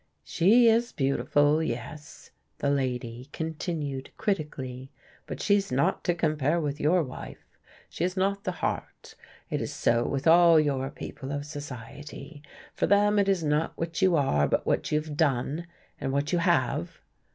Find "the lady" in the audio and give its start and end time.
2.57-3.29